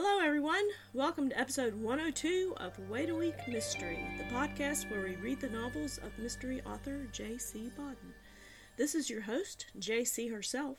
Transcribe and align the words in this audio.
Hello, 0.00 0.24
everyone. 0.24 0.64
Welcome 0.94 1.30
to 1.30 1.36
episode 1.40 1.74
102 1.74 2.54
of 2.58 2.78
Wait 2.88 3.10
a 3.10 3.16
Week 3.16 3.34
Mystery, 3.48 3.98
the 4.16 4.32
podcast 4.32 4.88
where 4.88 5.02
we 5.02 5.16
read 5.16 5.40
the 5.40 5.48
novels 5.48 5.98
of 5.98 6.16
mystery 6.20 6.62
author 6.64 7.08
J.C. 7.10 7.72
Bodden. 7.76 8.14
This 8.76 8.94
is 8.94 9.10
your 9.10 9.22
host, 9.22 9.66
J.C. 9.76 10.28
herself. 10.28 10.76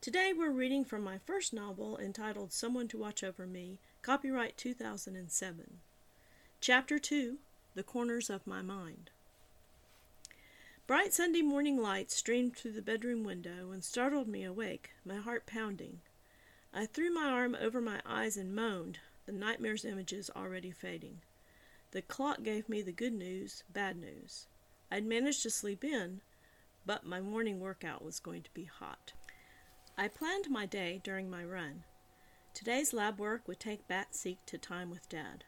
Today 0.00 0.32
we're 0.32 0.52
reading 0.52 0.84
from 0.84 1.02
my 1.02 1.18
first 1.18 1.52
novel 1.52 1.98
entitled 1.98 2.52
Someone 2.52 2.86
to 2.86 2.98
Watch 2.98 3.24
Over 3.24 3.48
Me, 3.48 3.80
copyright 4.00 4.56
2007. 4.56 5.78
Chapter 6.60 7.00
2 7.00 7.38
The 7.74 7.82
Corners 7.82 8.30
of 8.30 8.46
My 8.46 8.62
Mind. 8.62 9.10
Bright 10.86 11.12
Sunday 11.12 11.42
morning 11.42 11.82
light 11.82 12.12
streamed 12.12 12.54
through 12.54 12.74
the 12.74 12.80
bedroom 12.80 13.24
window 13.24 13.72
and 13.72 13.82
startled 13.82 14.28
me 14.28 14.44
awake, 14.44 14.90
my 15.04 15.16
heart 15.16 15.46
pounding. 15.46 15.98
I 16.78 16.84
threw 16.84 17.10
my 17.10 17.24
arm 17.24 17.56
over 17.58 17.80
my 17.80 18.02
eyes 18.04 18.36
and 18.36 18.54
moaned, 18.54 18.98
the 19.24 19.32
nightmare's 19.32 19.86
images 19.86 20.30
already 20.36 20.70
fading. 20.70 21.22
The 21.92 22.02
clock 22.02 22.42
gave 22.42 22.68
me 22.68 22.82
the 22.82 22.92
good 22.92 23.14
news, 23.14 23.64
bad 23.72 23.96
news. 23.96 24.46
I'd 24.92 25.06
managed 25.06 25.42
to 25.44 25.50
sleep 25.50 25.82
in, 25.82 26.20
but 26.84 27.06
my 27.06 27.18
morning 27.22 27.60
workout 27.60 28.04
was 28.04 28.20
going 28.20 28.42
to 28.42 28.52
be 28.52 28.64
hot. 28.64 29.14
I 29.96 30.08
planned 30.08 30.50
my 30.50 30.66
day 30.66 31.00
during 31.02 31.30
my 31.30 31.42
run. 31.42 31.84
Today's 32.52 32.92
lab 32.92 33.18
work 33.18 33.48
would 33.48 33.58
take 33.58 33.88
Bat 33.88 34.08
Seek 34.14 34.44
to 34.44 34.58
time 34.58 34.90
with 34.90 35.08
Dad. 35.08 35.44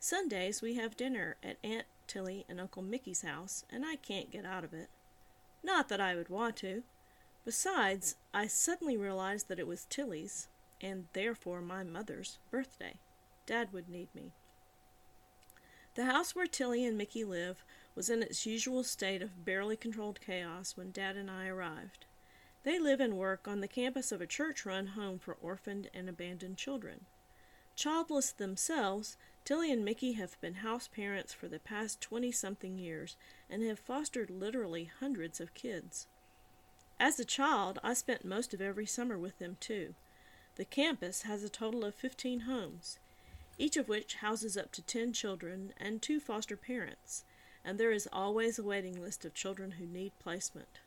Sundays 0.00 0.62
we 0.62 0.76
have 0.76 0.96
dinner 0.96 1.36
at 1.42 1.58
Aunt 1.62 1.84
Tilly 2.06 2.46
and 2.48 2.58
Uncle 2.58 2.82
Mickey's 2.82 3.20
house, 3.20 3.66
and 3.70 3.84
I 3.84 3.96
can't 3.96 4.30
get 4.30 4.46
out 4.46 4.64
of 4.64 4.72
it. 4.72 4.88
Not 5.62 5.90
that 5.90 6.00
I 6.00 6.14
would 6.14 6.30
want 6.30 6.56
to. 6.58 6.84
Besides, 7.48 8.16
I 8.34 8.46
suddenly 8.46 8.98
realized 8.98 9.48
that 9.48 9.58
it 9.58 9.66
was 9.66 9.86
Tilly's, 9.86 10.48
and 10.82 11.06
therefore 11.14 11.62
my 11.62 11.82
mother's, 11.82 12.36
birthday. 12.50 12.96
Dad 13.46 13.72
would 13.72 13.88
need 13.88 14.14
me. 14.14 14.32
The 15.94 16.04
house 16.04 16.36
where 16.36 16.46
Tilly 16.46 16.84
and 16.84 16.98
Mickey 16.98 17.24
live 17.24 17.64
was 17.94 18.10
in 18.10 18.22
its 18.22 18.44
usual 18.44 18.84
state 18.84 19.22
of 19.22 19.46
barely 19.46 19.78
controlled 19.78 20.20
chaos 20.20 20.76
when 20.76 20.90
Dad 20.90 21.16
and 21.16 21.30
I 21.30 21.46
arrived. 21.46 22.04
They 22.64 22.78
live 22.78 23.00
and 23.00 23.16
work 23.16 23.48
on 23.48 23.62
the 23.62 23.66
campus 23.66 24.12
of 24.12 24.20
a 24.20 24.26
church 24.26 24.66
run 24.66 24.88
home 24.88 25.18
for 25.18 25.38
orphaned 25.40 25.88
and 25.94 26.06
abandoned 26.06 26.58
children. 26.58 27.06
Childless 27.74 28.30
themselves, 28.30 29.16
Tilly 29.46 29.72
and 29.72 29.86
Mickey 29.86 30.12
have 30.12 30.38
been 30.42 30.56
house 30.56 30.86
parents 30.86 31.32
for 31.32 31.48
the 31.48 31.58
past 31.58 32.02
twenty 32.02 32.30
something 32.30 32.76
years 32.76 33.16
and 33.48 33.62
have 33.62 33.78
fostered 33.78 34.28
literally 34.28 34.90
hundreds 35.00 35.40
of 35.40 35.54
kids. 35.54 36.08
As 37.00 37.20
a 37.20 37.24
child, 37.24 37.78
I 37.84 37.94
spent 37.94 38.24
most 38.24 38.52
of 38.52 38.60
every 38.60 38.86
summer 38.86 39.16
with 39.16 39.38
them, 39.38 39.56
too. 39.60 39.94
The 40.56 40.64
campus 40.64 41.22
has 41.22 41.44
a 41.44 41.48
total 41.48 41.84
of 41.84 41.94
15 41.94 42.40
homes, 42.40 42.98
each 43.56 43.76
of 43.76 43.88
which 43.88 44.16
houses 44.16 44.56
up 44.56 44.72
to 44.72 44.82
10 44.82 45.12
children 45.12 45.72
and 45.76 46.02
two 46.02 46.18
foster 46.18 46.56
parents, 46.56 47.24
and 47.64 47.78
there 47.78 47.92
is 47.92 48.08
always 48.12 48.58
a 48.58 48.64
waiting 48.64 49.00
list 49.00 49.24
of 49.24 49.32
children 49.32 49.72
who 49.72 49.86
need 49.86 50.18
placement. 50.18 50.80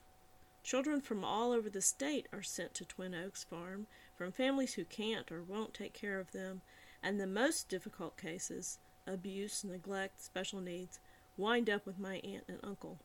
Children 0.64 1.00
from 1.00 1.24
all 1.24 1.54
over 1.54 1.70
the 1.70 1.82
state 1.82 2.28
are 2.34 2.44
sent 2.44 2.74
to 2.74 2.86
Twin 2.86 3.16
Oaks 3.16 3.46
Farm 3.46 3.88
from 4.18 4.34
families 4.34 4.74
who 4.74 4.84
can't 4.84 5.32
or 5.32 5.42
won't 5.42 5.74
take 5.74 5.94
care 5.94 6.20
of 6.20 6.32
them, 6.32 6.62
and 7.02 7.20
the 7.20 7.26
most 7.26 7.70
difficult 7.70 8.18
cases 8.18 8.80
abuse, 9.08 9.64
neglect, 9.64 10.22
special 10.22 10.60
needs 10.60 11.00
wind 11.38 11.70
up 11.70 11.86
with 11.86 11.98
my 11.98 12.16
aunt 12.18 12.44
and 12.50 12.60
uncle. 12.64 13.00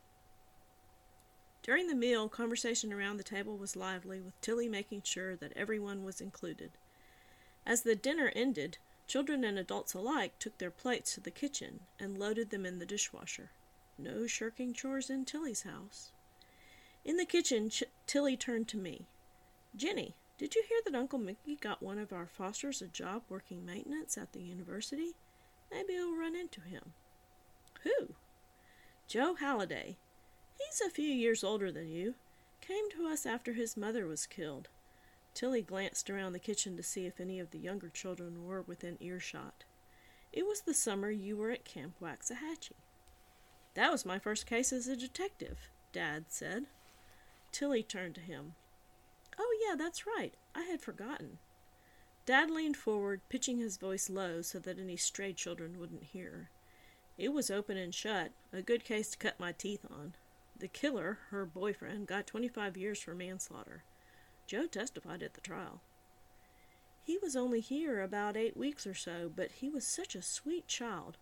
During 1.67 1.87
the 1.87 1.95
meal, 1.95 2.29
conversation 2.29 2.93
around 2.93 3.17
the 3.17 3.23
table 3.23 3.57
was 3.57 3.75
lively, 3.75 4.21
with 4.21 4.39
Tilly 4.39 4.69
making 4.69 5.01
sure 5.01 5.35
that 5.35 5.51
everyone 5.53 6.05
was 6.05 6.21
included. 6.21 6.71
As 7.65 7.81
the 7.81 7.93
dinner 7.93 8.31
ended, 8.33 8.77
children 9.05 9.43
and 9.43 9.59
adults 9.59 9.93
alike 9.93 10.39
took 10.39 10.57
their 10.57 10.71
plates 10.71 11.13
to 11.13 11.19
the 11.19 11.29
kitchen 11.29 11.81
and 11.99 12.17
loaded 12.17 12.51
them 12.51 12.65
in 12.65 12.79
the 12.79 12.85
dishwasher. 12.85 13.49
No 13.97 14.27
shirking 14.27 14.71
chores 14.71 15.09
in 15.09 15.25
Tilly's 15.25 15.63
house. 15.63 16.13
In 17.03 17.17
the 17.17 17.25
kitchen, 17.25 17.69
Ch- 17.69 17.83
Tilly 18.05 18.37
turned 18.37 18.69
to 18.69 18.77
me. 18.77 19.05
Jenny, 19.75 20.15
did 20.37 20.55
you 20.55 20.63
hear 20.69 20.79
that 20.85 20.95
Uncle 20.95 21.19
Mickey 21.19 21.57
got 21.57 21.83
one 21.83 21.99
of 21.99 22.13
our 22.13 22.27
fosters 22.27 22.81
a 22.81 22.87
job 22.87 23.23
working 23.27 23.65
maintenance 23.65 24.17
at 24.17 24.31
the 24.31 24.41
university? 24.41 25.15
Maybe 25.69 25.95
we'll 25.95 26.17
run 26.17 26.33
into 26.33 26.61
him. 26.61 26.93
Who? 27.83 28.13
Joe 29.09 29.35
Halliday. 29.35 29.97
He's 30.57 30.81
a 30.81 30.89
few 30.89 31.09
years 31.09 31.43
older 31.43 31.71
than 31.71 31.89
you. 31.89 32.15
Came 32.61 32.89
to 32.91 33.07
us 33.07 33.25
after 33.25 33.53
his 33.53 33.77
mother 33.77 34.07
was 34.07 34.25
killed. 34.25 34.69
Tilly 35.33 35.61
glanced 35.61 36.09
around 36.09 36.33
the 36.33 36.39
kitchen 36.39 36.75
to 36.77 36.83
see 36.83 37.05
if 37.05 37.19
any 37.19 37.39
of 37.39 37.51
the 37.51 37.59
younger 37.59 37.89
children 37.89 38.45
were 38.45 38.61
within 38.61 38.97
earshot. 38.99 39.63
It 40.33 40.45
was 40.45 40.61
the 40.61 40.73
summer 40.73 41.09
you 41.11 41.37
were 41.37 41.51
at 41.51 41.63
Camp 41.63 41.93
Waxahachie. 42.01 42.81
That 43.75 43.91
was 43.91 44.05
my 44.05 44.17
first 44.17 44.47
case 44.47 44.73
as 44.73 44.87
a 44.87 44.95
detective, 44.95 45.69
Dad 45.93 46.25
said. 46.29 46.65
Tilly 47.51 47.83
turned 47.83 48.15
to 48.15 48.21
him. 48.21 48.55
Oh, 49.39 49.57
yeah, 49.67 49.75
that's 49.75 50.07
right. 50.07 50.33
I 50.55 50.63
had 50.63 50.81
forgotten. 50.81 51.37
Dad 52.25 52.49
leaned 52.49 52.75
forward, 52.75 53.21
pitching 53.29 53.59
his 53.59 53.77
voice 53.77 54.09
low 54.09 54.41
so 54.41 54.59
that 54.59 54.79
any 54.79 54.97
stray 54.97 55.31
children 55.31 55.79
wouldn't 55.79 56.03
hear. 56.03 56.49
It 57.17 57.31
was 57.31 57.49
open 57.49 57.77
and 57.77 57.93
shut, 57.93 58.31
a 58.51 58.61
good 58.61 58.83
case 58.83 59.11
to 59.11 59.17
cut 59.17 59.39
my 59.39 59.51
teeth 59.51 59.85
on. 59.89 60.15
The 60.59 60.67
killer, 60.67 61.19
her 61.29 61.45
boyfriend, 61.45 62.07
got 62.07 62.25
25 62.25 62.77
years 62.77 62.99
for 62.99 63.13
manslaughter. 63.13 63.83
Joe 64.47 64.65
testified 64.65 65.21
at 65.21 65.35
the 65.35 65.41
trial. 65.41 65.81
He 67.03 67.17
was 67.21 67.35
only 67.35 67.59
here 67.59 68.01
about 68.01 68.35
eight 68.35 68.57
weeks 68.57 68.87
or 68.87 68.93
so, 68.93 69.31
but 69.33 69.51
he 69.51 69.69
was 69.69 69.85
such 69.85 70.15
a 70.15 70.21
sweet 70.21 70.67
child. 70.67 71.17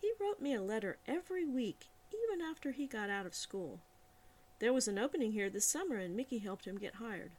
He 0.00 0.12
wrote 0.18 0.40
me 0.40 0.54
a 0.54 0.62
letter 0.62 0.96
every 1.06 1.44
week, 1.44 1.88
even 2.12 2.44
after 2.44 2.72
he 2.72 2.86
got 2.86 3.10
out 3.10 3.26
of 3.26 3.34
school. 3.34 3.80
There 4.60 4.72
was 4.72 4.88
an 4.88 4.98
opening 4.98 5.32
here 5.32 5.50
this 5.50 5.66
summer, 5.66 5.96
and 5.96 6.16
Mickey 6.16 6.38
helped 6.38 6.66
him 6.66 6.78
get 6.78 6.96
hired. 6.96 7.32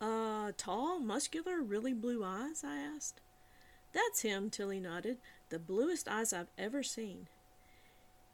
Uh, 0.00 0.52
tall, 0.56 0.98
muscular, 0.98 1.60
really 1.60 1.92
blue 1.92 2.24
eyes? 2.24 2.64
I 2.64 2.76
asked. 2.76 3.20
That's 3.92 4.22
him, 4.22 4.48
Tilly 4.48 4.80
nodded. 4.80 5.18
The 5.50 5.58
bluest 5.58 6.08
eyes 6.08 6.32
I've 6.32 6.50
ever 6.56 6.82
seen. 6.82 7.28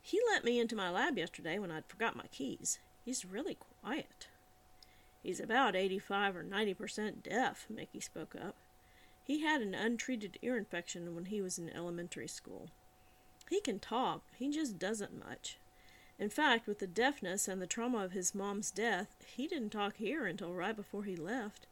He 0.07 0.21
let 0.25 0.45
me 0.45 0.61
into 0.61 0.77
my 0.77 0.89
lab 0.89 1.19
yesterday 1.19 1.59
when 1.59 1.73
I'd 1.73 1.89
forgot 1.89 2.15
my 2.15 2.29
keys. 2.31 2.79
He's 3.05 3.25
really 3.25 3.57
quiet. 3.83 4.29
He's 5.21 5.41
about 5.41 5.75
85 5.75 6.37
or 6.37 6.43
90 6.45 6.75
percent 6.75 7.23
deaf, 7.25 7.67
Mickey 7.69 7.99
spoke 7.99 8.37
up. 8.37 8.55
He 9.25 9.41
had 9.43 9.63
an 9.63 9.75
untreated 9.75 10.39
ear 10.43 10.57
infection 10.57 11.17
when 11.17 11.25
he 11.25 11.43
was 11.43 11.59
in 11.59 11.75
elementary 11.75 12.29
school. 12.29 12.69
He 13.51 13.61
can 13.61 13.81
talk, 13.81 14.23
he 14.39 14.49
just 14.49 14.79
doesn't 14.79 15.19
much. 15.19 15.59
In 16.21 16.31
fact, 16.31 16.69
with 16.69 16.79
the 16.79 16.87
deafness 16.87 17.49
and 17.49 17.61
the 17.61 17.67
trauma 17.67 18.05
of 18.05 18.13
his 18.13 18.33
mom's 18.33 18.71
death, 18.71 19.09
he 19.27 19.49
didn't 19.49 19.71
talk 19.71 19.97
here 19.97 20.25
until 20.25 20.53
right 20.53 20.77
before 20.77 21.03
he 21.03 21.17
left. 21.17 21.67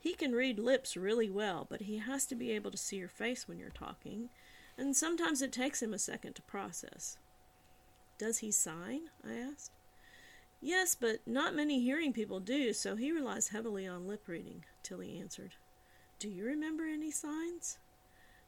He 0.00 0.14
can 0.14 0.32
read 0.32 0.58
lips 0.58 0.96
really 0.96 1.28
well, 1.28 1.66
but 1.68 1.82
he 1.82 1.98
has 1.98 2.24
to 2.28 2.34
be 2.34 2.50
able 2.50 2.70
to 2.70 2.78
see 2.78 2.96
your 2.96 3.08
face 3.08 3.46
when 3.46 3.58
you're 3.58 3.68
talking, 3.68 4.30
and 4.78 4.96
sometimes 4.96 5.42
it 5.42 5.52
takes 5.52 5.82
him 5.82 5.92
a 5.92 5.98
second 5.98 6.32
to 6.36 6.42
process. 6.42 7.18
Does 8.18 8.38
he 8.38 8.50
sign? 8.50 9.10
I 9.24 9.34
asked. 9.34 9.72
Yes, 10.60 10.96
but 10.96 11.20
not 11.24 11.54
many 11.54 11.80
hearing 11.80 12.12
people 12.12 12.40
do, 12.40 12.72
so 12.72 12.96
he 12.96 13.12
relies 13.12 13.48
heavily 13.48 13.86
on 13.86 14.08
lip 14.08 14.24
reading, 14.26 14.64
Tilly 14.82 15.18
answered. 15.18 15.54
Do 16.18 16.28
you 16.28 16.44
remember 16.44 16.84
any 16.84 17.12
signs? 17.12 17.78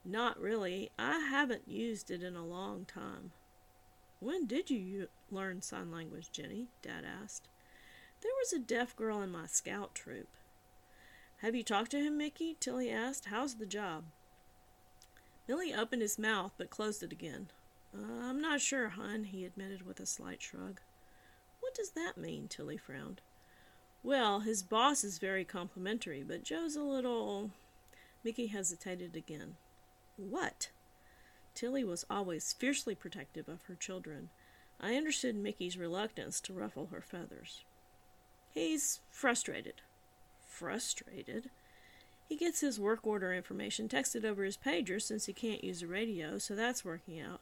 Not 0.05 0.41
really. 0.41 0.91
I 0.99 1.21
haven't 1.21 1.69
used 1.69 2.11
it 2.11 2.23
in 2.25 2.35
a 2.35 2.45
long 2.45 2.85
time. 2.85 3.31
When 4.19 4.47
did 4.47 4.71
you 4.71 5.09
learn 5.31 5.63
sign 5.63 5.93
language, 5.93 6.33
Jenny? 6.33 6.67
Dad 6.83 7.05
asked. 7.05 7.49
There 8.23 8.33
was 8.41 8.53
a 8.53 8.59
deaf 8.59 8.97
girl 8.97 9.23
in 9.23 9.31
my 9.31 9.47
scout 9.47 9.95
troop. 9.95 10.29
Have 11.39 11.55
you 11.55 11.63
talked 11.63 11.93
to 11.93 12.01
him, 12.01 12.19
Mickey? 12.19 12.57
Tilly 12.59 12.91
asked. 12.91 13.27
How's 13.27 13.55
the 13.55 13.67
job? 13.67 14.05
Mickey 15.47 15.73
opened 15.73 16.03
his 16.03 16.19
mouth 16.19 16.53
but 16.59 16.71
closed 16.71 17.03
it 17.03 17.13
again. 17.13 17.49
Uh, 17.95 18.29
I'm 18.29 18.41
not 18.41 18.61
sure, 18.61 18.91
hon, 18.91 19.25
he 19.25 19.45
admitted 19.45 19.87
with 19.87 20.01
a 20.01 20.07
slight 20.07 20.41
shrug. 20.41 20.81
What 21.61 21.75
does 21.75 21.91
that 21.91 22.17
mean? 22.17 22.49
Tilly 22.49 22.77
frowned. 22.77 23.21
Well, 24.03 24.41
his 24.41 24.63
boss 24.63 25.05
is 25.05 25.19
very 25.19 25.45
complimentary, 25.45 26.23
but 26.23 26.45
Joe's 26.45 26.77
a 26.77 26.83
little. 26.83 27.51
Mickey 28.25 28.47
hesitated 28.47 29.17
again. 29.17 29.57
What? 30.17 30.71
Tilly 31.55 31.85
was 31.85 32.07
always 32.09 32.53
fiercely 32.53 32.95
protective 32.95 33.49
of 33.49 33.63
her 33.63 33.75
children. 33.75 34.31
I 34.81 34.95
understood 34.95 35.37
Mickey's 35.37 35.77
reluctance 35.77 36.41
to 36.43 36.55
ruffle 36.55 36.87
her 36.87 37.03
feathers. 37.03 37.65
He's 38.51 39.01
frustrated. 39.11 39.83
Frustrated? 40.49 41.51
He 42.29 42.37
gets 42.37 42.61
his 42.61 42.81
work 42.81 43.07
order 43.07 43.35
information 43.35 43.89
texted 43.89 44.25
over 44.25 44.45
his 44.45 44.57
pager 44.57 45.03
since 45.03 45.27
he 45.27 45.33
can't 45.33 45.65
use 45.65 45.83
a 45.83 45.87
radio, 45.87 46.39
so 46.39 46.55
that's 46.55 46.85
working 46.85 47.21
out. 47.21 47.41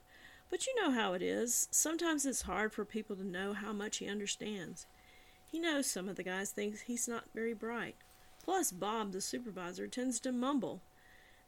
But 0.51 0.67
you 0.67 0.75
know 0.81 0.91
how 0.91 1.13
it 1.13 1.23
is. 1.23 1.69
Sometimes 1.71 2.25
it's 2.25 2.43
hard 2.43 2.73
for 2.73 2.85
people 2.85 3.17
to 3.17 3.25
know 3.25 3.53
how 3.53 3.73
much 3.73 3.99
he 3.99 4.09
understands. 4.09 4.87
He 5.51 5.59
knows 5.59 5.87
some 5.87 6.09
of 6.09 6.17
the 6.17 6.23
guys 6.23 6.51
think 6.51 6.81
he's 6.83 7.09
not 7.09 7.25
very 7.35 7.55
bright. 7.55 7.97
Plus, 8.45 8.73
Bob, 8.73 9.13
the 9.13 9.21
supervisor, 9.21 9.87
tends 9.87 10.21
to 10.21 10.33
mumble. 10.33 10.81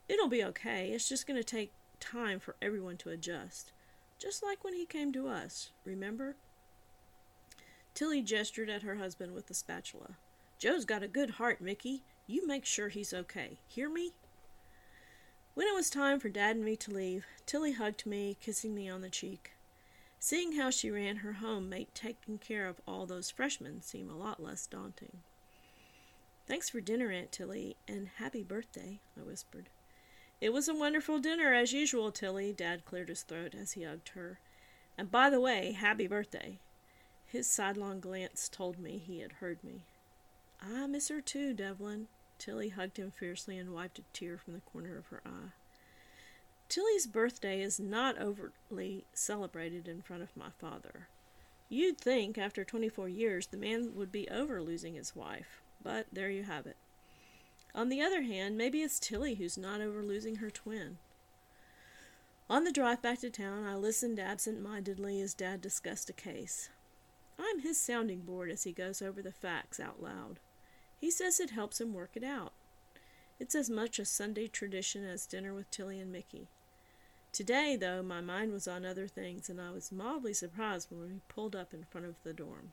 It'll 0.08 0.29
be 0.29 0.44
okay. 0.44 0.91
It's 0.91 1.08
just 1.08 1.26
going 1.26 1.38
to 1.38 1.44
take 1.44 1.73
time 1.99 2.41
for 2.41 2.56
everyone 2.61 2.97
to 2.99 3.11
adjust. 3.11 3.73
Just 4.19 4.43
like 4.43 4.62
when 4.62 4.75
he 4.75 4.85
came 4.85 5.12
to 5.12 5.29
us, 5.29 5.70
remember? 5.85 6.37
Tilly 7.94 8.23
gestured 8.23 8.69
at 8.69 8.82
her 8.82 8.96
husband 8.96 9.35
with 9.35 9.46
the 9.46 9.55
spatula. 9.55 10.17
Joe's 10.58 10.85
got 10.85 11.03
a 11.03 11.08
good 11.08 11.31
heart, 11.31 11.61
Mickey. 11.61 12.03
You 12.26 12.46
make 12.46 12.67
sure 12.67 12.88
he's 12.88 13.14
okay. 13.14 13.58
Hear 13.67 13.88
me? 13.88 14.12
When 15.55 15.67
it 15.67 15.75
was 15.75 15.91
time 15.91 16.20
for 16.20 16.29
Dad 16.29 16.56
and 16.56 16.64
me 16.64 16.76
to 16.76 16.93
leave, 16.93 17.26
Tilly 17.44 17.73
hugged 17.73 18.06
me, 18.06 18.37
kissing 18.41 18.75
me 18.75 18.88
on 18.88 19.00
the 19.00 19.11
cheek. 19.11 19.52
Seeing 20.19 20.52
how 20.52 20.70
she 20.70 20.91
ran 20.91 21.17
her 21.17 21.35
home 21.35 21.69
made 21.69 21.94
taking 21.94 22.38
care 22.38 22.67
of 22.67 22.81
all 22.87 23.05
those 23.06 23.31
freshmen 23.31 23.82
seem 23.82 24.08
a 24.08 24.17
lot 24.17 24.43
less 24.43 24.67
daunting. 24.67 25.19
Thanks 26.47 26.69
for 26.69 26.81
dinner, 26.81 27.11
Aunt 27.11 27.32
Tilly, 27.32 27.76
and 27.88 28.08
happy 28.17 28.43
birthday, 28.43 29.00
I 29.19 29.23
whispered. 29.23 29.69
It 30.41 30.52
was 30.52 30.69
a 30.69 30.75
wonderful 30.75 31.19
dinner, 31.19 31.53
as 31.53 31.73
usual, 31.73 32.12
Tilly, 32.12 32.53
Dad 32.53 32.85
cleared 32.85 33.08
his 33.08 33.23
throat 33.23 33.55
as 33.55 33.73
he 33.73 33.82
hugged 33.82 34.11
her. 34.11 34.38
And 34.96 35.11
by 35.11 35.31
the 35.31 35.41
way, 35.41 35.73
happy 35.73 36.06
birthday. 36.06 36.58
His 37.26 37.46
sidelong 37.46 38.00
glance 38.00 38.49
told 38.49 38.79
me 38.79 38.99
he 38.99 39.20
had 39.20 39.32
heard 39.32 39.62
me. 39.64 39.85
I 40.61 40.87
miss 40.87 41.08
her 41.08 41.20
too, 41.20 41.55
Devlin. 41.55 42.08
Tilly 42.40 42.70
hugged 42.70 42.96
him 42.96 43.12
fiercely 43.12 43.56
and 43.56 43.72
wiped 43.72 44.00
a 44.00 44.02
tear 44.12 44.37
from 44.37 44.54
the 44.54 44.60
corner 44.60 44.98
of 44.98 45.06
her 45.08 45.20
eye. 45.25 45.52
Tilly's 46.69 47.06
birthday 47.06 47.62
is 47.62 47.78
not 47.78 48.19
overtly 48.19 49.04
celebrated 49.12 49.87
in 49.87 50.02
front 50.02 50.22
of 50.22 50.37
my 50.37 50.48
father. 50.58 51.06
You'd 51.69 51.98
think, 51.98 52.38
after 52.38 52.64
twenty 52.64 52.88
four 52.88 53.08
years, 53.08 53.46
the 53.46 53.56
man 53.56 53.94
would 53.94 54.10
be 54.10 54.28
over 54.28 54.60
losing 54.60 54.94
his 54.94 55.14
wife, 55.14 55.60
but 55.81 56.06
there 56.12 56.31
you 56.31 56.42
have 56.42 56.66
it. 56.66 56.76
On 57.75 57.88
the 57.88 58.00
other 58.00 58.22
hand, 58.22 58.58
maybe 58.58 58.82
it's 58.82 58.98
Tilly 58.98 59.34
who's 59.36 59.56
not 59.56 59.81
over 59.81 60.02
losing 60.02 60.36
her 60.36 60.50
twin. 60.50 60.98
On 62.48 62.64
the 62.64 62.72
drive 62.72 63.00
back 63.00 63.20
to 63.20 63.31
town, 63.31 63.64
I 63.64 63.76
listened 63.76 64.19
absent 64.19 64.60
mindedly 64.60 65.20
as 65.20 65.34
Dad 65.34 65.60
discussed 65.60 66.10
a 66.10 66.12
case. 66.12 66.69
I'm 67.38 67.60
his 67.60 67.81
sounding 67.81 68.20
board 68.20 68.50
as 68.50 68.64
he 68.64 68.72
goes 68.72 69.00
over 69.00 69.22
the 69.22 69.31
facts 69.31 69.78
out 69.78 70.02
loud. 70.02 70.40
He 71.00 71.11
says 71.11 71.41
it 71.41 71.50
helps 71.50 71.81
him 71.81 71.94
work 71.94 72.11
it 72.14 72.23
out. 72.23 72.52
It's 73.38 73.55
as 73.55 73.70
much 73.70 73.99
a 73.99 74.05
Sunday 74.05 74.49
tradition 74.49 75.02
as 75.05 75.25
dinner 75.25 75.55
with 75.55 75.70
Tilly 75.70 75.99
and 75.99 76.12
Mickey. 76.12 76.49
Today, 77.32 77.75
though, 77.75 78.02
my 78.02 78.20
mind 78.20 78.52
was 78.52 78.69
on 78.69 78.85
other 78.85 79.08
things, 79.08 79.49
and 79.49 79.58
I 79.61 79.70
was 79.70 79.91
mildly 79.91 80.35
surprised 80.35 80.91
when 80.91 81.00
we 81.00 81.20
pulled 81.29 81.56
up 81.56 81.73
in 81.73 81.85
front 81.85 82.06
of 82.06 82.17
the 82.23 82.35
dorm. 82.35 82.73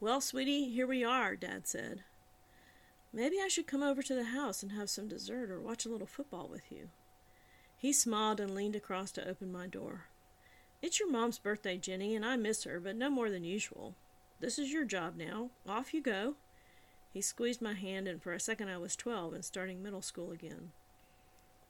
Well, 0.00 0.20
sweetie, 0.20 0.68
here 0.68 0.86
we 0.86 1.04
are, 1.04 1.36
Dad 1.36 1.68
said. 1.68 2.02
Maybe 3.12 3.36
I 3.40 3.48
should 3.48 3.66
come 3.66 3.82
over 3.82 4.02
to 4.02 4.14
the 4.14 4.24
house 4.24 4.62
and 4.62 4.72
have 4.72 4.90
some 4.90 5.06
dessert 5.06 5.50
or 5.50 5.60
watch 5.60 5.86
a 5.86 5.88
little 5.88 6.06
football 6.06 6.48
with 6.50 6.72
you. 6.72 6.88
He 7.76 7.92
smiled 7.92 8.40
and 8.40 8.54
leaned 8.54 8.76
across 8.76 9.12
to 9.12 9.28
open 9.28 9.52
my 9.52 9.66
door. 9.66 10.06
It's 10.82 10.98
your 10.98 11.10
mom's 11.10 11.38
birthday, 11.38 11.76
Jenny, 11.76 12.16
and 12.16 12.24
I 12.24 12.36
miss 12.36 12.64
her, 12.64 12.80
but 12.80 12.96
no 12.96 13.10
more 13.10 13.30
than 13.30 13.44
usual. 13.44 13.94
This 14.40 14.58
is 14.58 14.72
your 14.72 14.84
job 14.84 15.16
now. 15.16 15.50
Off 15.68 15.94
you 15.94 16.02
go. 16.02 16.34
He 17.12 17.20
squeezed 17.20 17.60
my 17.60 17.74
hand, 17.74 18.06
and 18.06 18.22
for 18.22 18.32
a 18.32 18.40
second 18.40 18.68
I 18.68 18.78
was 18.78 18.94
twelve 18.94 19.32
and 19.32 19.44
starting 19.44 19.82
middle 19.82 20.02
school 20.02 20.30
again. 20.30 20.70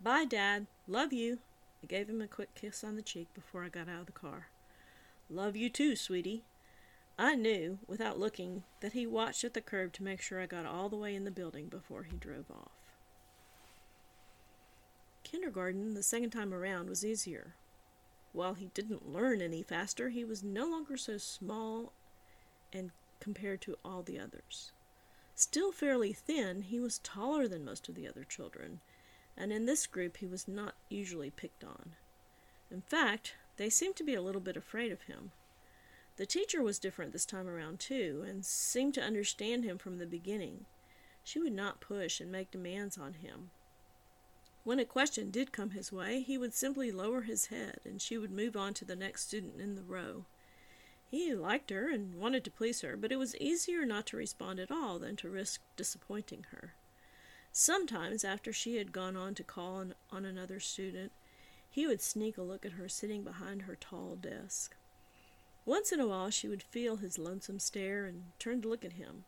Bye, 0.03 0.25
Dad. 0.27 0.67
Love 0.87 1.13
you. 1.13 1.39
I 1.83 1.87
gave 1.87 2.09
him 2.09 2.21
a 2.21 2.27
quick 2.27 2.55
kiss 2.55 2.85
on 2.85 2.97
the 2.97 3.03
cheek 3.03 3.29
before 3.35 3.65
I 3.65 3.69
got 3.69 3.89
out 3.89 4.01
of 4.01 4.07
the 4.07 4.13
car. 4.13 4.49
Love 5.31 5.57
you 5.57 5.71
too, 5.71 5.97
sweetie. 5.97 6.43
I 7.19 7.37
knew, 7.37 7.79
without 7.87 8.19
looking, 8.19 8.65
that 8.81 8.93
he 8.93 9.07
watched 9.07 9.45
at 9.45 9.55
the 9.55 9.61
curb 9.61 9.93
to 9.95 10.03
make 10.03 10.21
sure 10.21 10.41
I 10.41 10.47
got 10.47 10.67
all 10.67 10.89
the 10.89 10.97
way 10.97 11.15
in 11.15 11.25
the 11.25 11.31
building 11.31 11.69
before 11.69 12.03
he 12.05 12.17
drove 12.17 12.51
off. 12.51 12.71
Kindergarten, 15.23 15.95
the 15.95 16.03
second 16.03 16.31
time 16.31 16.53
around, 16.53 16.89
was 16.89 17.05
easier. 17.05 17.55
While 18.33 18.55
he 18.55 18.71
didn't 18.75 19.11
learn 19.11 19.41
any 19.41 19.63
faster, 19.63 20.09
he 20.09 20.25
was 20.25 20.43
no 20.43 20.67
longer 20.67 20.97
so 20.97 21.19
small 21.19 21.93
and 22.73 22.91
compared 23.21 23.61
to 23.63 23.77
all 23.85 24.03
the 24.03 24.19
others. 24.19 24.73
Still 25.35 25.73
fairly 25.73 26.13
thin, 26.13 26.63
he 26.63 26.81
was 26.81 26.99
taller 26.99 27.49
than 27.49 27.65
most 27.65 27.89
of 27.89 27.95
the 27.95 28.07
other 28.07 28.25
children, 28.25 28.81
and 29.37 29.53
in 29.53 29.67
this 29.67 29.87
group 29.87 30.19
he 30.19 30.27
was 30.27 30.47
not 30.47 30.75
usually 30.89 31.31
picked 31.31 31.65
on. 31.65 31.95
In 32.71 32.83
fact, 32.83 33.35
they 33.57 33.71
seemed 33.71 33.97
to 33.97 34.05
be 34.05 34.15
a 34.15 34.23
little 34.23 34.41
bit 34.41 34.57
afraid 34.57 34.93
of 34.93 35.03
him. 35.03 35.33
The 36.17 36.27
teacher 36.27 36.63
was 36.63 36.79
different 36.79 37.13
this 37.13 37.25
time 37.25 37.49
around, 37.49 37.81
too, 37.81 38.25
and 38.29 38.45
seemed 38.45 38.95
to 38.95 39.03
understand 39.03 39.65
him 39.65 39.79
from 39.79 39.99
the 39.99 40.07
beginning. 40.07 40.67
She 41.25 41.39
would 41.39 41.53
not 41.53 41.81
push 41.81 42.21
and 42.21 42.31
make 42.31 42.51
demands 42.51 42.99
on 42.99 43.15
him. 43.15 43.51
When 44.63 44.79
a 44.79 44.85
question 44.85 45.31
did 45.31 45.53
come 45.53 45.71
his 45.71 45.91
way, 45.91 46.21
he 46.21 46.37
would 46.37 46.53
simply 46.53 46.93
lower 46.93 47.23
his 47.23 47.47
head, 47.47 47.81
and 47.85 48.03
she 48.03 48.19
would 48.19 48.31
move 48.31 48.57
on 48.57 48.75
to 48.75 48.85
the 48.85 48.97
next 48.97 49.27
student 49.27 49.61
in 49.61 49.75
the 49.75 49.83
row. 49.83 50.27
He 51.11 51.35
liked 51.35 51.71
her 51.71 51.89
and 51.89 52.15
wanted 52.15 52.45
to 52.45 52.53
please 52.53 52.83
her, 52.83 52.97
but 52.97 53.11
it 53.11 53.17
was 53.17 53.37
easier 53.37 53.85
not 53.85 54.07
to 54.07 54.17
respond 54.17 54.61
at 54.61 54.71
all 54.71 55.01
than 55.01 55.17
to 55.17 55.29
risk 55.29 55.61
disappointing 55.75 56.47
her. 56.53 56.75
Sometimes, 57.51 58.25
after 58.25 58.53
she 58.53 58.77
had 58.77 58.93
gone 58.93 59.17
on 59.17 59.35
to 59.35 59.43
call 59.43 59.75
on, 59.75 59.95
on 60.13 60.25
another 60.25 60.61
student, 60.61 61.11
he 61.69 61.85
would 61.85 62.01
sneak 62.01 62.39
a 62.39 62.43
look 62.43 62.65
at 62.65 62.73
her 62.73 62.89
sitting 62.89 63.25
behind 63.25 63.63
her 63.63 63.75
tall 63.75 64.15
desk. 64.15 64.77
Once 65.67 65.91
in 65.91 65.99
a 65.99 66.07
while 66.07 66.31
she 66.31 66.47
would 66.47 66.63
feel 66.63 66.97
his 66.97 67.19
lonesome 67.19 67.59
stare 67.59 68.07
and 68.07 68.27
turn 68.39 68.63
to 68.63 68.69
look 68.69 68.85
at 68.85 68.93
him. 68.93 69.25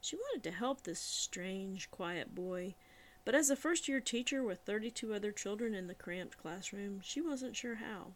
She 0.00 0.14
wanted 0.14 0.44
to 0.44 0.56
help 0.56 0.82
this 0.82 1.00
strange, 1.00 1.90
quiet 1.90 2.36
boy, 2.36 2.76
but 3.24 3.34
as 3.34 3.50
a 3.50 3.56
first 3.56 3.88
year 3.88 4.00
teacher 4.00 4.44
with 4.44 4.60
thirty 4.60 4.92
two 4.92 5.12
other 5.12 5.32
children 5.32 5.74
in 5.74 5.88
the 5.88 5.94
cramped 5.94 6.38
classroom, 6.38 7.00
she 7.02 7.20
wasn't 7.20 7.56
sure 7.56 7.76
how. 7.76 8.12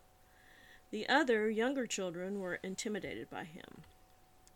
The 0.91 1.09
other, 1.09 1.51
younger 1.51 1.87
children 1.87 2.41
were 2.41 2.61
intimidated 2.63 3.29
by 3.31 3.45
him. 3.45 3.83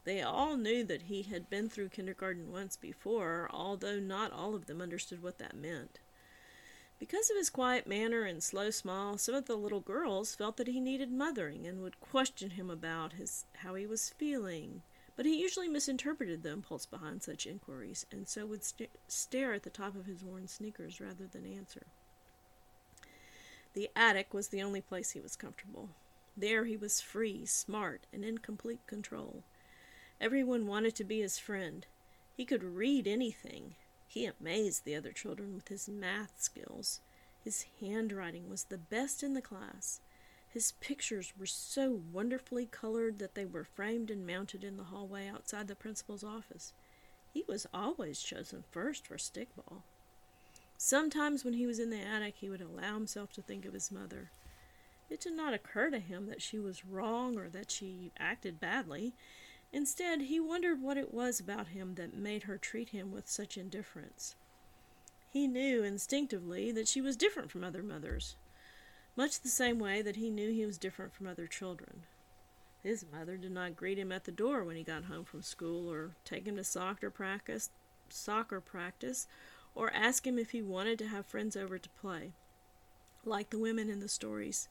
They 0.04 0.22
all 0.22 0.56
knew 0.56 0.84
that 0.84 1.02
he 1.02 1.22
had 1.22 1.50
been 1.50 1.68
through 1.68 1.90
kindergarten 1.90 2.50
once 2.50 2.76
before, 2.76 3.48
although 3.52 3.98
not 3.98 4.32
all 4.32 4.54
of 4.54 4.66
them 4.66 4.80
understood 4.80 5.22
what 5.22 5.38
that 5.38 5.56
meant. 5.56 5.98
Because 6.98 7.30
of 7.30 7.36
his 7.36 7.50
quiet 7.50 7.86
manner 7.86 8.22
and 8.24 8.42
slow 8.42 8.70
smile, 8.70 9.18
some 9.18 9.34
of 9.34 9.46
the 9.46 9.56
little 9.56 9.80
girls 9.80 10.34
felt 10.34 10.56
that 10.56 10.66
he 10.66 10.80
needed 10.80 11.12
mothering 11.12 11.66
and 11.66 11.80
would 11.80 12.00
question 12.00 12.50
him 12.50 12.70
about 12.70 13.12
his 13.12 13.44
how 13.58 13.74
he 13.74 13.86
was 13.86 14.10
feeling. 14.10 14.82
But 15.14 15.26
he 15.26 15.40
usually 15.40 15.68
misinterpreted 15.68 16.42
the 16.42 16.50
impulse 16.50 16.86
behind 16.86 17.22
such 17.22 17.46
inquiries, 17.46 18.06
and 18.10 18.26
so 18.26 18.46
would 18.46 18.64
st- 18.64 18.90
stare 19.08 19.52
at 19.52 19.62
the 19.64 19.70
top 19.70 19.94
of 19.94 20.06
his 20.06 20.24
worn 20.24 20.48
sneakers 20.48 21.00
rather 21.00 21.26
than 21.26 21.44
answer. 21.44 21.86
The 23.74 23.90
attic 23.94 24.32
was 24.32 24.48
the 24.48 24.62
only 24.62 24.80
place 24.80 25.10
he 25.10 25.20
was 25.20 25.36
comfortable. 25.36 25.90
There 26.38 26.66
he 26.66 26.76
was 26.76 27.00
free, 27.00 27.46
smart, 27.46 28.06
and 28.12 28.24
in 28.24 28.38
complete 28.38 28.86
control. 28.86 29.42
Everyone 30.20 30.68
wanted 30.68 30.94
to 30.94 31.04
be 31.04 31.20
his 31.20 31.36
friend. 31.36 31.84
He 32.36 32.44
could 32.44 32.62
read 32.62 33.08
anything, 33.08 33.74
he 34.06 34.24
amazed 34.24 34.84
the 34.84 34.94
other 34.94 35.10
children 35.10 35.52
with 35.54 35.66
his 35.66 35.88
math 35.88 36.40
skills. 36.40 37.00
His 37.42 37.66
handwriting 37.80 38.48
was 38.48 38.64
the 38.64 38.78
best 38.78 39.24
in 39.24 39.34
the 39.34 39.42
class. 39.42 40.00
His 40.48 40.72
pictures 40.80 41.32
were 41.36 41.46
so 41.46 42.00
wonderfully 42.12 42.66
colored 42.66 43.18
that 43.18 43.34
they 43.34 43.44
were 43.44 43.64
framed 43.64 44.08
and 44.08 44.24
mounted 44.24 44.62
in 44.62 44.76
the 44.76 44.84
hallway 44.84 45.26
outside 45.28 45.66
the 45.66 45.74
principal's 45.74 46.22
office. 46.22 46.72
He 47.34 47.44
was 47.48 47.66
always 47.74 48.20
chosen 48.20 48.62
first 48.70 49.08
for 49.08 49.16
stickball. 49.16 49.82
Sometimes 50.76 51.44
when 51.44 51.54
he 51.54 51.66
was 51.66 51.80
in 51.80 51.90
the 51.90 52.00
attic, 52.00 52.36
he 52.38 52.48
would 52.48 52.60
allow 52.60 52.94
himself 52.94 53.32
to 53.32 53.42
think 53.42 53.66
of 53.66 53.74
his 53.74 53.90
mother. 53.90 54.30
It 55.10 55.20
did 55.20 55.32
not 55.32 55.54
occur 55.54 55.90
to 55.90 55.98
him 55.98 56.26
that 56.26 56.42
she 56.42 56.58
was 56.58 56.84
wrong 56.84 57.38
or 57.38 57.48
that 57.48 57.70
she 57.70 58.12
acted 58.18 58.60
badly. 58.60 59.14
Instead, 59.72 60.22
he 60.22 60.38
wondered 60.38 60.82
what 60.82 60.98
it 60.98 61.12
was 61.12 61.40
about 61.40 61.68
him 61.68 61.94
that 61.94 62.14
made 62.14 62.44
her 62.44 62.58
treat 62.58 62.90
him 62.90 63.10
with 63.10 63.28
such 63.28 63.56
indifference. 63.56 64.34
He 65.30 65.46
knew 65.46 65.82
instinctively 65.82 66.72
that 66.72 66.88
she 66.88 67.00
was 67.00 67.16
different 67.16 67.50
from 67.50 67.64
other 67.64 67.82
mothers, 67.82 68.36
much 69.16 69.40
the 69.40 69.48
same 69.48 69.78
way 69.78 70.00
that 70.02 70.16
he 70.16 70.30
knew 70.30 70.50
he 70.50 70.64
was 70.64 70.78
different 70.78 71.14
from 71.14 71.26
other 71.26 71.46
children. 71.46 72.02
His 72.82 73.04
mother 73.12 73.36
did 73.36 73.52
not 73.52 73.76
greet 73.76 73.98
him 73.98 74.12
at 74.12 74.24
the 74.24 74.32
door 74.32 74.64
when 74.64 74.76
he 74.76 74.82
got 74.82 75.04
home 75.04 75.24
from 75.24 75.42
school, 75.42 75.90
or 75.90 76.12
take 76.24 76.46
him 76.46 76.56
to 76.56 76.64
soccer 76.64 77.10
practice, 77.10 77.70
soccer 78.08 78.60
practice, 78.60 79.26
or 79.74 79.92
ask 79.92 80.26
him 80.26 80.38
if 80.38 80.50
he 80.50 80.62
wanted 80.62 80.98
to 81.00 81.08
have 81.08 81.26
friends 81.26 81.56
over 81.56 81.78
to 81.78 81.88
play, 82.00 82.32
like 83.24 83.50
the 83.50 83.58
women 83.58 83.90
in 83.90 84.00
the 84.00 84.08
stories 84.08 84.68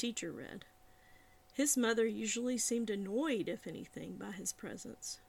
teacher 0.00 0.32
read. 0.32 0.64
His 1.52 1.76
mother 1.76 2.06
usually 2.06 2.56
seemed 2.56 2.88
annoyed, 2.88 3.48
if 3.48 3.66
anything, 3.66 4.16
by 4.18 4.30
his 4.30 4.50
presence. 4.50 5.20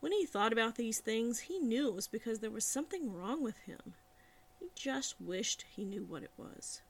When 0.00 0.12
he 0.12 0.24
thought 0.24 0.54
about 0.54 0.76
these 0.76 1.00
things, 1.00 1.40
he 1.40 1.58
knew 1.58 1.88
it 1.88 1.94
was 1.94 2.08
because 2.08 2.38
there 2.38 2.50
was 2.50 2.64
something 2.64 3.12
wrong 3.12 3.42
with 3.42 3.58
him. 3.60 3.94
He 4.58 4.68
just 4.74 5.20
wished 5.20 5.66
he 5.68 5.84
knew 5.84 6.02
what 6.02 6.22
it 6.22 6.30
was. 6.38 6.80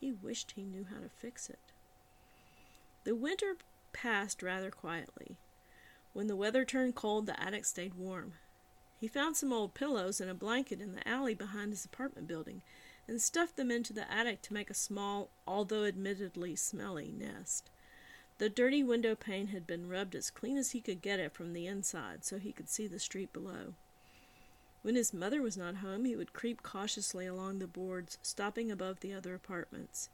He 0.00 0.10
wished 0.10 0.52
he 0.52 0.62
knew 0.62 0.86
how 0.88 1.00
to 1.00 1.10
fix 1.10 1.50
it. 1.50 1.58
The 3.04 3.14
winter 3.14 3.56
passed 3.92 4.42
rather 4.42 4.70
quietly. 4.70 5.36
When 6.14 6.28
the 6.28 6.36
weather 6.36 6.64
turned 6.64 6.94
cold, 6.94 7.26
the 7.26 7.38
attic 7.38 7.66
stayed 7.66 7.92
warm. 7.92 8.34
He 8.98 9.06
found 9.06 9.36
some 9.36 9.52
old 9.52 9.74
pillows 9.74 10.18
and 10.18 10.30
a 10.30 10.34
blanket 10.34 10.80
in 10.80 10.94
the 10.94 11.06
alley 11.06 11.34
behind 11.34 11.72
his 11.72 11.84
apartment 11.84 12.26
building 12.26 12.62
and 13.06 13.20
stuffed 13.20 13.56
them 13.56 13.70
into 13.70 13.92
the 13.92 14.10
attic 14.10 14.42
to 14.42 14.54
make 14.54 14.70
a 14.70 14.74
small, 14.74 15.28
although 15.46 15.84
admittedly 15.84 16.56
smelly, 16.56 17.12
nest. 17.16 17.70
The 18.38 18.48
dirty 18.48 18.82
window 18.82 19.14
pane 19.14 19.48
had 19.48 19.66
been 19.66 19.88
rubbed 19.88 20.14
as 20.14 20.30
clean 20.30 20.56
as 20.56 20.72
he 20.72 20.80
could 20.80 21.02
get 21.02 21.20
it 21.20 21.32
from 21.32 21.52
the 21.52 21.66
inside 21.66 22.24
so 22.24 22.38
he 22.38 22.52
could 22.52 22.68
see 22.68 22.86
the 22.86 22.98
street 22.98 23.32
below. 23.32 23.74
When 24.82 24.96
his 24.96 25.14
mother 25.14 25.40
was 25.40 25.56
not 25.56 25.76
home, 25.76 26.04
he 26.04 26.16
would 26.16 26.32
creep 26.32 26.62
cautiously 26.62 27.26
along 27.26 27.58
the 27.58 27.66
boards, 27.66 28.18
stopping 28.22 28.70
above 28.70 29.00
the 29.00 29.14
other 29.14 29.34
apartments. 29.34 30.10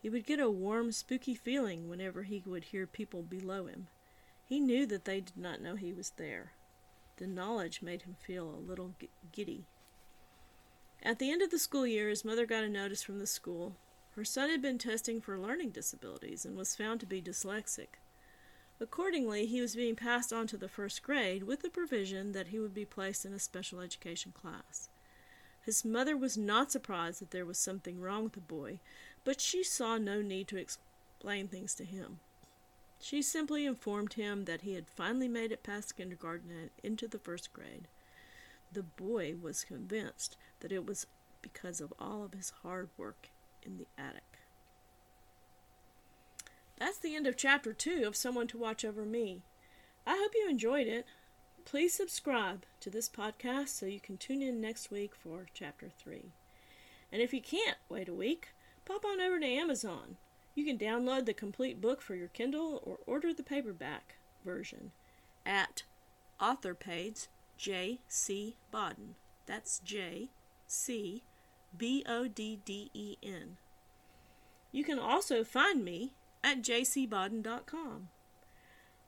He 0.00 0.08
would 0.08 0.26
get 0.26 0.38
a 0.38 0.50
warm, 0.50 0.92
spooky 0.92 1.34
feeling 1.34 1.88
whenever 1.88 2.22
he 2.22 2.42
would 2.46 2.64
hear 2.64 2.86
people 2.86 3.22
below 3.22 3.66
him. 3.66 3.88
He 4.44 4.60
knew 4.60 4.86
that 4.86 5.06
they 5.06 5.20
did 5.20 5.36
not 5.36 5.60
know 5.60 5.74
he 5.74 5.92
was 5.92 6.10
there. 6.10 6.52
The 7.16 7.26
knowledge 7.26 7.82
made 7.82 8.02
him 8.02 8.14
feel 8.20 8.48
a 8.48 8.68
little 8.68 8.94
giddy. 9.32 9.64
At 11.02 11.18
the 11.18 11.30
end 11.30 11.42
of 11.42 11.50
the 11.50 11.58
school 11.58 11.86
year, 11.86 12.08
his 12.08 12.24
mother 12.24 12.46
got 12.46 12.64
a 12.64 12.68
notice 12.68 13.02
from 13.02 13.18
the 13.18 13.26
school. 13.26 13.76
Her 14.16 14.24
son 14.24 14.50
had 14.50 14.62
been 14.62 14.78
testing 14.78 15.20
for 15.20 15.38
learning 15.38 15.70
disabilities 15.70 16.44
and 16.44 16.56
was 16.56 16.74
found 16.74 17.00
to 17.00 17.06
be 17.06 17.20
dyslexic. 17.20 17.98
Accordingly, 18.80 19.46
he 19.46 19.60
was 19.60 19.76
being 19.76 19.96
passed 19.96 20.32
on 20.32 20.46
to 20.48 20.56
the 20.56 20.68
first 20.68 21.02
grade 21.02 21.44
with 21.44 21.62
the 21.62 21.70
provision 21.70 22.32
that 22.32 22.48
he 22.48 22.58
would 22.58 22.74
be 22.74 22.84
placed 22.84 23.24
in 23.24 23.32
a 23.32 23.38
special 23.38 23.80
education 23.80 24.32
class. 24.32 24.88
His 25.62 25.84
mother 25.84 26.16
was 26.16 26.36
not 26.36 26.70
surprised 26.70 27.20
that 27.20 27.30
there 27.30 27.44
was 27.44 27.58
something 27.58 28.00
wrong 28.00 28.24
with 28.24 28.34
the 28.34 28.40
boy, 28.40 28.80
but 29.24 29.40
she 29.40 29.64
saw 29.64 29.98
no 29.98 30.22
need 30.22 30.48
to 30.48 30.58
explain 30.58 31.48
things 31.48 31.74
to 31.74 31.84
him. 31.84 32.20
She 33.00 33.20
simply 33.22 33.66
informed 33.66 34.14
him 34.14 34.44
that 34.44 34.62
he 34.62 34.74
had 34.74 34.86
finally 34.88 35.28
made 35.28 35.52
it 35.52 35.62
past 35.62 35.96
kindergarten 35.96 36.50
and 36.50 36.70
into 36.82 37.08
the 37.08 37.18
first 37.18 37.52
grade. 37.52 37.88
The 38.76 38.82
boy 38.82 39.36
was 39.40 39.64
convinced 39.64 40.36
that 40.60 40.70
it 40.70 40.84
was 40.84 41.06
because 41.40 41.80
of 41.80 41.94
all 41.98 42.22
of 42.22 42.34
his 42.34 42.52
hard 42.62 42.90
work 42.98 43.30
in 43.62 43.78
the 43.78 43.86
attic. 43.96 44.36
That's 46.76 46.98
the 46.98 47.16
end 47.16 47.26
of 47.26 47.38
chapter 47.38 47.72
two 47.72 48.04
of 48.06 48.14
Someone 48.14 48.46
to 48.48 48.58
Watch 48.58 48.84
Over 48.84 49.06
Me. 49.06 49.40
I 50.06 50.18
hope 50.20 50.32
you 50.34 50.46
enjoyed 50.50 50.88
it. 50.88 51.06
Please 51.64 51.94
subscribe 51.94 52.66
to 52.80 52.90
this 52.90 53.08
podcast 53.08 53.68
so 53.68 53.86
you 53.86 53.98
can 53.98 54.18
tune 54.18 54.42
in 54.42 54.60
next 54.60 54.90
week 54.90 55.14
for 55.14 55.46
chapter 55.54 55.88
three. 55.88 56.34
And 57.10 57.22
if 57.22 57.32
you 57.32 57.40
can't 57.40 57.78
wait 57.88 58.10
a 58.10 58.14
week, 58.14 58.48
pop 58.84 59.06
on 59.06 59.22
over 59.22 59.40
to 59.40 59.46
Amazon. 59.46 60.18
You 60.54 60.66
can 60.66 60.76
download 60.76 61.24
the 61.24 61.32
complete 61.32 61.80
book 61.80 62.02
for 62.02 62.14
your 62.14 62.28
Kindle 62.28 62.82
or 62.84 62.98
order 63.06 63.32
the 63.32 63.42
paperback 63.42 64.16
version 64.44 64.92
at 65.46 65.84
author 66.38 66.74
page 66.74 67.28
J. 67.56 68.00
C. 68.08 68.56
Bodden. 68.70 69.14
That's 69.46 69.78
J. 69.80 70.30
C. 70.66 71.22
B 71.76 72.04
O 72.08 72.28
D 72.28 72.60
D 72.64 72.90
E 72.94 73.16
N. 73.22 73.56
You 74.72 74.84
can 74.84 74.98
also 74.98 75.44
find 75.44 75.84
me 75.84 76.14
at 76.42 76.62
jcbodden.com. 76.62 78.08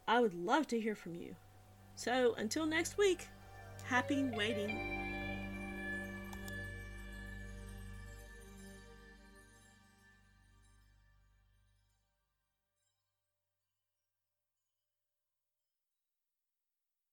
I 0.07 0.21
would 0.21 0.35
love 0.35 0.67
to 0.69 0.81
hear 0.81 0.95
from 0.95 1.15
you. 1.15 1.37
So 1.95 2.35
until 2.39 2.65
next 2.67 2.97
week, 2.97 3.29
happy 3.85 4.25
waiting. 4.25 5.08